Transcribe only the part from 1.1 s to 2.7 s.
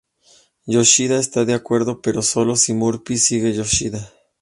está de acuerdo, pero sólo